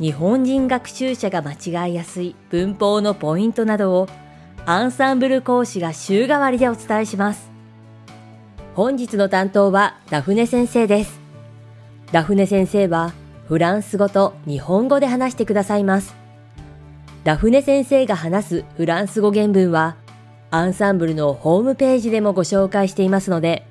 [0.00, 4.08] 日本人学習者が間違いやすい文法のポイントなどを
[4.64, 7.50] アンサンブル講師が週替わりでお伝えします。
[8.74, 11.20] 本日の担当はダフネ先生です。
[12.12, 13.12] ダフネ先生は
[13.46, 16.16] フランス語と日本語で話してくださいます。
[17.24, 19.96] ダフネ先生が話すフランス語原文は
[20.50, 23.66] アンサンブルのホームページでもご紹介していますので、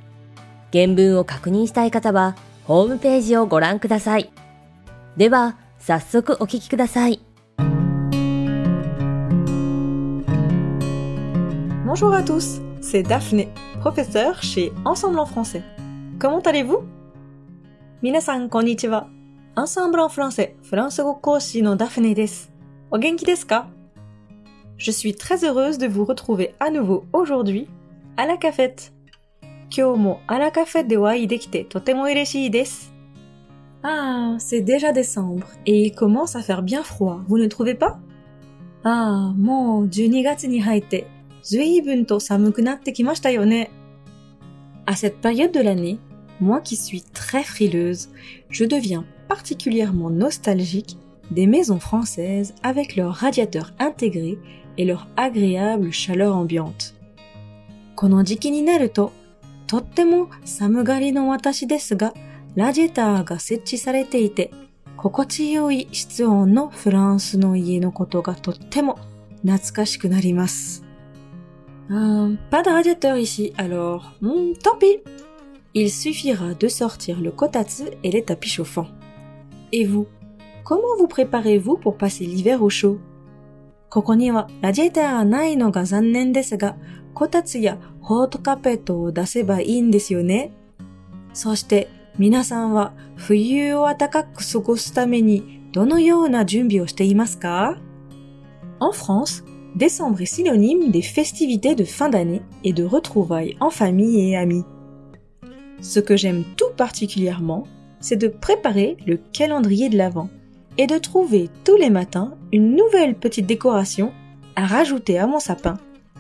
[0.72, 4.30] 原文を確認したい方はホームページをご覧ください。
[5.18, 5.56] では、
[5.90, 6.36] Bonjour
[12.14, 15.64] à tous, c'est Daphné, professeur chez Ensemble en français.
[16.20, 16.84] Comment allez-vous?
[18.04, 19.08] Minasan konnichiwa.
[19.56, 21.00] Ensemble en français, France
[21.56, 22.30] no Daphné des.
[22.92, 23.48] O-genki desu
[24.78, 27.68] Je suis très heureuse de vous retrouver à nouveau aujourd'hui
[28.18, 28.94] à la cafette.
[29.72, 32.90] Kyo mo à la cafette de wa dekite totemo ureshii desu.
[33.84, 37.98] Ah, c'est déjà décembre et il commence à faire bien froid, vous ne trouvez pas
[38.84, 40.26] Ah, mon 12
[44.86, 45.98] À cette période de l'année,
[46.42, 48.10] moi qui suis très frileuse,
[48.50, 50.98] je deviens particulièrement nostalgique
[51.32, 54.40] des maisons françaises avec leurs radiateurs intégrés
[54.78, 56.96] et leur agréable chaleur ambiante.
[57.96, 59.12] この時期になると、
[59.68, 62.14] とっても寒がりの私ですが、
[62.56, 64.52] ラジェターが設置されていて、
[64.98, 69.00] 心地よい室温のフランスの家のことがとっても
[69.48, 70.84] 懐かしくなります。
[71.90, 75.02] Um, pas de radiateur ici, alors hmm, tant pis.
[75.76, 78.88] Il suffira de sortir le kotatsu et les tapis chauffants.
[79.72, 80.08] Et vous,
[80.64, 82.98] comment vous préparez-vous pour passer l'hiver au chaud
[83.92, 86.76] ここにはラジエターがないのが残念ですが、
[87.16, 90.52] こたつやホートカペットを出せばいいんですよね。
[91.34, 91.88] そして
[92.22, 92.86] En
[98.92, 99.44] France,
[99.78, 104.64] décembre est synonyme des festivités de fin d'année et de retrouvailles en famille et amis.
[105.80, 107.64] Ce que j'aime tout particulièrement,
[108.02, 110.30] c'est de préparer le calendrier de l'Avent
[110.78, 114.12] et de trouver tous les matins une nouvelle petite décoration
[114.58, 115.76] à rajouter à mon sapin,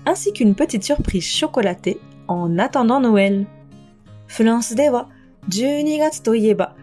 [0.06, 2.00] ainsi qu'une petite surprise chocolatée
[2.30, 3.46] en attendant Noël.
[4.30, 5.10] d'Eva
[5.48, 6.76] 12月といえば、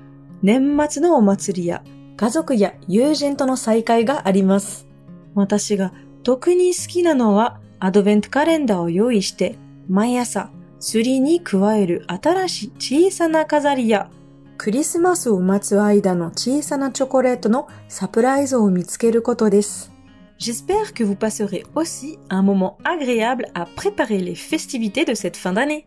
[0.43, 1.85] 年末のお祭りや、
[2.17, 4.87] 家族や友人との再会があります。
[5.35, 9.57] 私が特に好きなのは、アドベントカレンダーを用意して、
[9.89, 10.51] 毎朝、
[10.81, 12.73] 釣りに加える新し
[13.07, 14.11] い小さな飾りや、
[14.57, 19.93] クリスマスを待つ間の小さなチョコレートのサプライズを見つけることです。
[20.41, 25.85] J'espère que vous passerez aussi un moment agréable à préparer les festivités de cette fin d'année.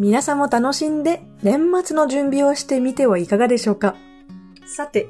[0.00, 3.96] 皆さんも楽しんで年末の準備をしてみてはいかがでしょうか
[4.66, 5.08] さて、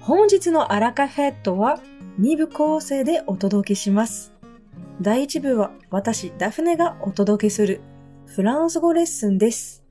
[0.00, 1.78] 本日のアラカフェットは
[2.20, 4.32] 2部構成でお届けします。
[5.00, 7.80] 第1部は私、ダフネがお届けする
[8.26, 9.84] フランス語レッスンです。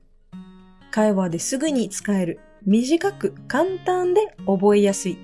[0.90, 5.16] 会話ですぐに使える、短く簡単で覚えやすい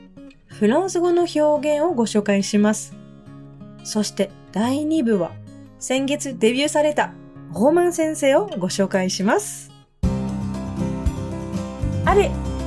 [0.47, 1.41] フランス語の表
[1.76, 2.97] 現をご紹介します。
[3.84, 5.32] そして第2部は
[5.78, 7.12] 先月デビューされた
[7.53, 7.91] Allez,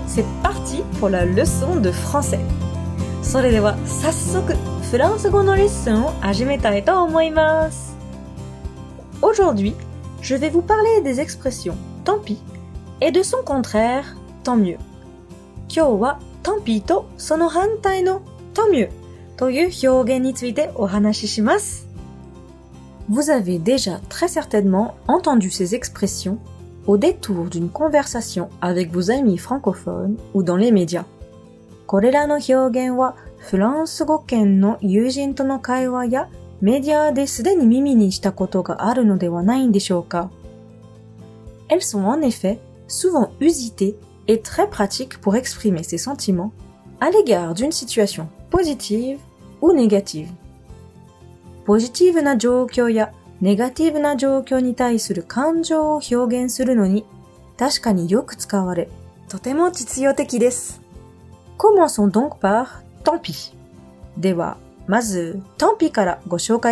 [0.07, 2.39] c'est parti pour la leçon de français.
[9.21, 9.73] Aujourd'hui,
[10.21, 12.39] je vais vous parler des expressions tant pis
[12.99, 14.77] et de son contraire tant mieux.
[15.73, 18.21] 今日は tant pis とその反対の
[18.53, 18.89] tant mieux
[19.37, 21.92] という表現についてお話しします。
[23.09, 26.37] vous avez déjà très certainement entendu ces expressions
[26.87, 31.05] au détour d'une conversation avec vos amis francophones ou dans les médias.
[41.69, 43.97] Elles sont en effet souvent usitées
[44.29, 46.51] et très pratiques pour exprimer ses sentiments
[47.01, 49.17] à l'égard d'une situation positive
[49.61, 50.29] ou négative.
[51.65, 56.85] Positive na situation ya, najo na situation, ni exprimer les o fio gan sr no
[56.85, 57.03] ni,
[61.57, 63.53] Commençons donc par, tant pis.
[64.17, 64.57] Dewa,
[64.89, 65.17] maz,
[65.57, 66.69] tant pis kara go shouka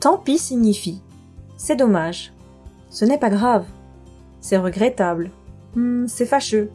[0.00, 1.02] Tant pis signifie,
[1.58, 2.32] c'est dommage,
[2.90, 3.66] ce n'est pas grave,
[4.40, 5.30] c'est regrettable,
[6.06, 6.70] c'est fâcheux,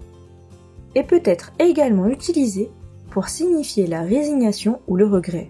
[0.95, 2.69] et peut être également utilisé
[3.09, 5.49] pour signifier la résignation ou le regret.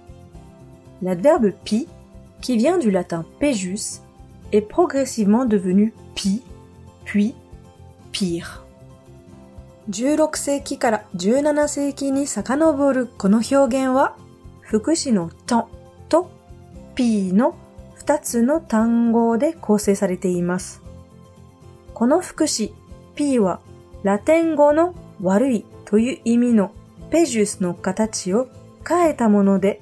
[1.01, 1.87] l'adverbe pi,
[2.41, 4.01] qui vient du latin pejus,
[4.51, 6.41] est progressivement devenu pi,
[7.05, 7.33] puis
[8.11, 8.65] pire.
[9.91, 14.15] 16世紀から17世紀に遡るこの表現は、
[14.61, 15.69] 福祉のと
[16.07, 16.29] と
[16.95, 17.55] p の
[18.05, 20.81] 2つの単語で構成されています。
[21.93, 22.71] この福祉
[23.15, 23.59] p は
[24.03, 26.71] ラテン語の悪いという意味の
[27.09, 28.47] ペジュスの形を
[28.87, 29.81] 変えたもので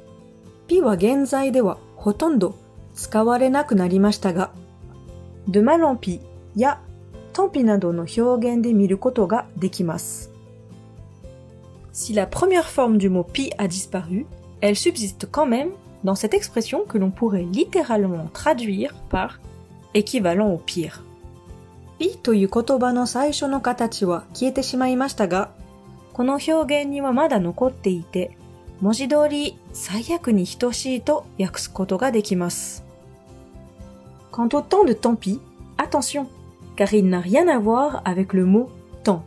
[0.71, 2.55] ピは現在ではほとんど
[2.95, 4.51] 使われなくなりましたが、
[5.47, 6.21] m ドゥマロンピ
[6.55, 6.79] や
[7.33, 10.31] トンピなどの表現で見ることができます。
[11.93, 14.25] Si la première forme du mot pi a disparu,
[14.61, 15.71] elle subsiste quand même
[16.05, 19.41] dans cette expression que l'on pourrait littéralement traduire par
[19.93, 21.01] équivalent au pire.
[21.99, 25.51] p という言葉の最初の形は消えてしまいましたが、
[26.13, 28.37] この表現にはまだ残っていて、
[28.81, 32.83] 文字通り最悪に等しいと訳すことができます。
[34.31, 35.39] Quant au temps de tant pis,
[35.77, 36.25] attention,
[36.75, 38.69] car il n'a rien à voir avec le mot
[39.03, 39.23] tant.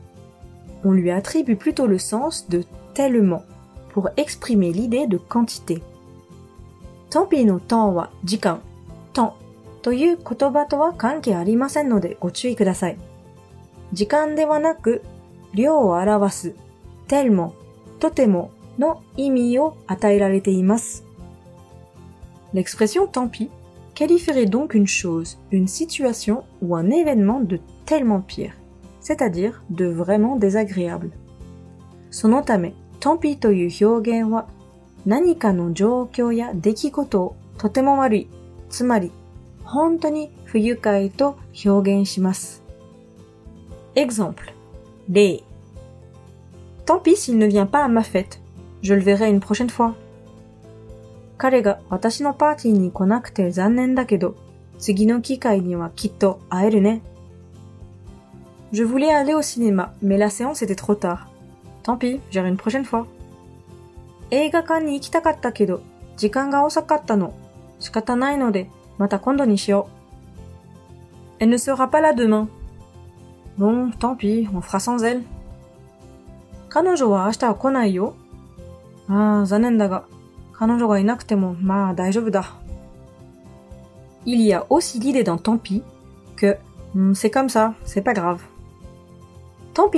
[0.84, 2.64] On lui attribue plutôt le sens de
[2.94, 3.42] tellement
[3.92, 5.82] pour exprimer l'idée de quantité.
[7.10, 8.60] tant pis の temps は時間、
[9.12, 9.34] temps
[9.82, 12.98] という言葉とは関係ありませんのでご注意ください。
[13.92, 15.04] 時間ではなく、
[15.54, 16.54] 量を表す、
[17.06, 17.52] tellement、
[18.00, 18.94] とても no
[22.53, 23.49] L'expression tant pis
[23.94, 28.53] qualifierait donc une chose, une situation ou un événement de tellement pire,
[29.00, 31.11] c'est-à-dire de vraiment désagréable.
[32.11, 33.38] Son entamé, tant pis
[43.97, 44.53] Exemple.
[45.06, 45.37] De.
[46.85, 48.41] Tant pis s'il ne vient pas à ma fête.
[48.84, 49.94] Je le verrai une prochaine fois.
[51.42, 52.52] Il est malheureux qu'il n'ait pas
[53.28, 54.36] été à ma fête, mais on verra
[54.78, 57.10] sûrement la prochaine fois.
[58.72, 61.28] Je voulais aller au cinéma, mais la séance était trop tard.
[61.82, 63.06] Tant pis, j'irai une prochaine fois.
[64.31, 67.30] J'ai voulu aller au cinéma, mais j'ai pas eu le temps.
[67.80, 68.66] J'ai pas eu
[68.99, 69.88] le temps,
[71.40, 72.49] Elle ne sera pas là demain.
[73.56, 75.23] Bon, tant pis, on fera sans elle.
[76.76, 78.12] Elle ne va pas venir
[79.08, 80.04] ああ、残念だが、
[80.52, 82.54] 彼女がいなくても、まあ大丈夫だ。
[84.25, 85.82] Il y a aussi l'idée d'un tant pis
[86.37, 86.56] que
[86.94, 88.40] hmm, c'est comme ça, c'est pas grave.
[89.75, 89.90] tant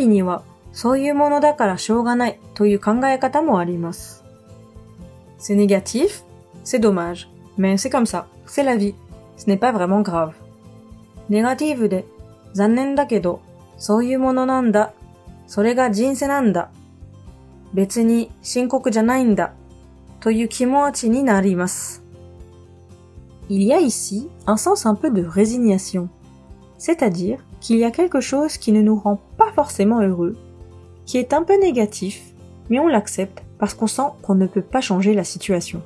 [5.38, 6.24] C'est négatif,
[6.64, 8.94] c'est dommage, mais c'est comme ça, c'est la vie,
[9.36, 10.32] ce n'est pas vraiment grave.
[11.28, 12.04] ネガティブで
[12.54, 13.40] 残念だけど
[13.78, 14.92] そういうものなんだ、
[15.46, 16.70] それが人生なんだ
[17.74, 18.22] il
[23.62, 26.08] y a ici un sens un peu de résignation,
[26.78, 30.36] c'est-à-dire qu'il y a quelque chose qui ne nous rend pas forcément heureux,
[31.06, 32.34] qui est un peu négatif,
[32.70, 35.80] mais on l'accepte parce qu'on sent qu'on ne peut pas changer la situation.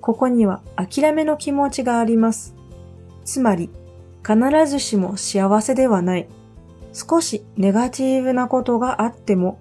[0.00, 2.54] ここには諦めの気持ちがあります。
[3.24, 3.70] つまり、
[4.22, 4.36] 必
[4.70, 6.28] ずしも幸せではない。
[6.92, 9.58] 少しネガティブなことがあっても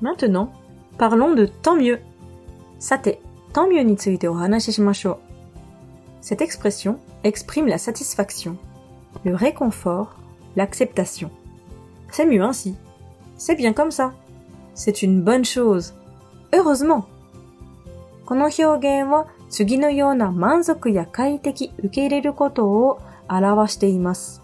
[0.00, 0.52] Maintenant,
[0.98, 1.98] parlons de tant mieux.
[3.52, 3.86] tant mieux
[6.26, 8.56] Cette expression exprime la satisfaction,
[9.24, 10.14] le réconfort,
[10.56, 11.30] l'acceptation.
[12.10, 12.74] C'est mieux ainsi.
[13.36, 14.12] C'est bien comme ça.
[14.74, 15.94] C'est une bonne chose.
[16.54, 17.04] Heureusement.
[18.24, 18.62] この表
[19.02, 24.40] 現は次のような満足や快適受け入れることを表しています。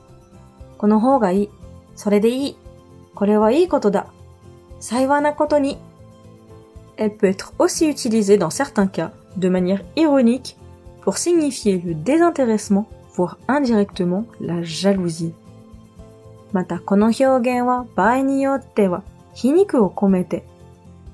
[0.79, 1.51] この方がいい。
[1.97, 2.57] それでいい。
[3.15, 4.07] これはいいことだ。
[4.81, 5.79] 幸いなことに。
[6.97, 10.57] Elle peut être aussi utilisée dans certains cas, de manière ironique,
[11.03, 15.33] pour signifier le désintéressement, voire indirectement la jalousie.
[16.53, 19.03] またこの表現は場合によっては
[19.35, 20.45] 皮肉を込めて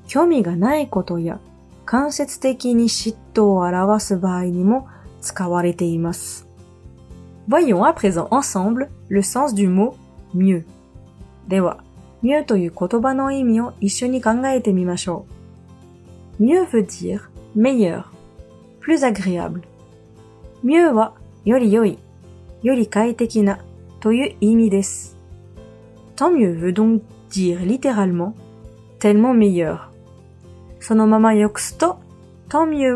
[0.06, 1.40] 興味がないことや
[1.84, 4.86] 間接的に嫉妬を表す場合にも
[5.20, 6.43] 使われています。
[7.46, 9.94] Voyons à présent ensemble le sens du mot
[10.32, 10.64] mieux.
[12.22, 15.26] mieux という言葉の意味を一緒に考えてみましょ
[16.40, 16.42] う。
[16.42, 18.10] Mieux veut dire meilleur,
[18.80, 19.60] plus agréable.
[20.64, 20.90] mieux
[26.16, 28.34] Tant mieux veut donc dire littéralement
[28.98, 29.90] tellement meilleur.
[32.48, 32.94] tant mieux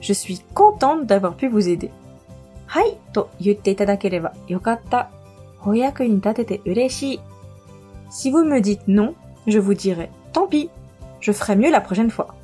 [0.00, 1.90] Je suis contente d'avoir pu vous aider.
[2.66, 5.10] はいと言っていただければよかった。
[5.64, 7.20] 翻訳に立てて嬉しい
[8.10, 9.14] si vous me dites non,
[9.46, 10.68] je vous dirai tant pis,
[11.20, 12.34] je ferai mieux la prochaine fois.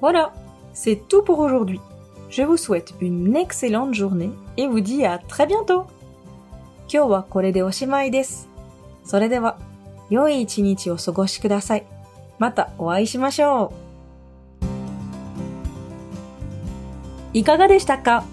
[0.00, 0.32] Voilà,
[0.72, 1.80] c'est tout pour aujourd'hui.
[2.30, 5.82] Je vous souhaite une excellente journée et vous dis à très bientôt.
[6.88, 7.24] Kyo wa
[17.34, 18.24] いかがでしたか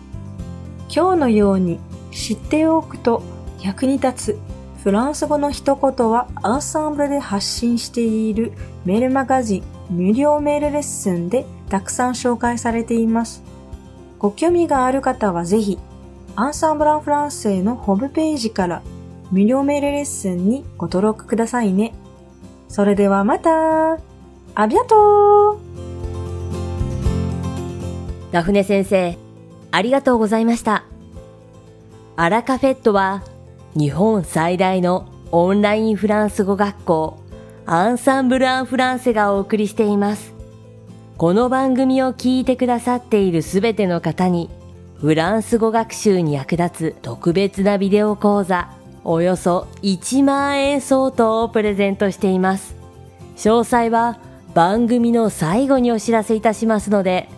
[0.93, 1.79] 今日のように
[2.11, 3.23] 知っておくと
[3.61, 4.39] 役に立つ
[4.83, 8.51] フランス語の一言はアンサンブルで発信している
[8.85, 13.43] メールマガジン無料メールレッスンでたくさん紹介されています。
[14.17, 15.77] ご興味がある方はぜひ
[16.35, 18.81] アンサンブランフランスへのホームページから
[19.31, 21.93] 無料メールレッスンにご登録くださいね。
[22.69, 23.93] それではまた
[24.55, 25.68] ありがとう
[28.31, 29.17] ダフネ先生、
[29.71, 30.83] ありがとうございました。
[32.15, 33.23] アラカフェットは
[33.75, 37.17] 日本最大のオンラインフランス語学校
[37.65, 40.33] アンサンブル・アン・フランセがお送りしています。
[41.17, 44.49] この番組を聞いてくださっているすべての方に
[44.99, 48.71] フランス語学習に役立つ特別なビデオ講座
[49.03, 52.75] およそ1万円相当をプレゼントしています。
[53.37, 54.19] 詳細は
[54.53, 57.29] 番組の最後にお知らせいたしますので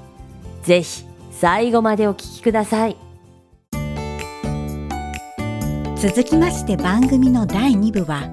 [0.64, 2.98] ぜひ最後までお聞きください
[5.98, 8.30] 続きまして番組の第2部は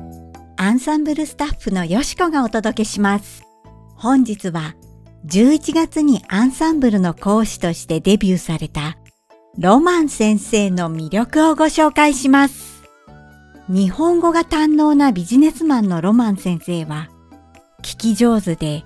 [0.57, 3.43] アンサンブルスタッフのよしこがお届けします
[3.95, 4.75] 本日は
[5.27, 8.97] 11月にアンサンブルの講師としてデビューされた
[9.59, 12.85] ロマン先生の魅力をご紹介します
[13.69, 17.09] 日本語が堪能なビジネスマンのロマン先生は
[17.83, 18.85] 聞き上手で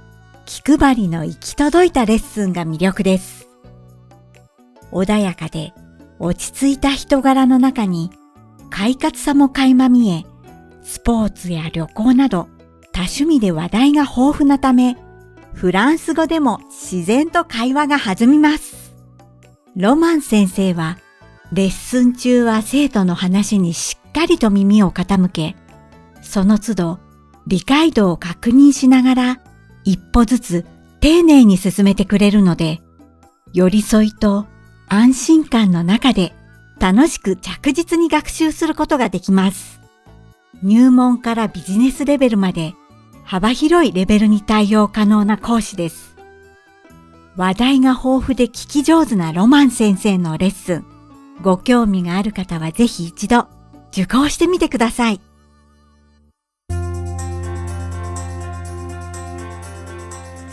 [0.60, 3.48] 気配りの行き届いたレッスンが魅力です。
[4.92, 5.72] 穏やかで
[6.18, 8.10] 落ち着いた人柄の中に、
[8.68, 10.26] 快活さも垣間見え、
[10.82, 12.48] スポーツや旅行など
[12.92, 14.96] 多趣味で話題が豊富なため、
[15.54, 18.92] フランス語でも自然と会話が弾みます。
[19.76, 20.98] ロマン先生は、
[21.52, 25.56] レッスン中は生徒の話にしっかりと耳を傾け、
[26.20, 26.98] その都度
[27.46, 29.41] 理解度を確認しながら
[29.84, 30.64] 一歩ずつ
[31.00, 32.80] 丁寧に進めてくれるので、
[33.52, 34.46] 寄り添いと
[34.88, 36.32] 安心感の中で
[36.78, 39.80] 楽しく着実に学習することができます。
[40.62, 42.74] 入門からビジネスレベルまで
[43.24, 46.12] 幅広いレベルに対応可能な講師です。
[47.36, 50.84] 話題が豊富で聞き上手なロマン先生のレッスン。
[51.42, 53.48] ご興味がある方はぜひ一度
[53.90, 55.20] 受講してみてください。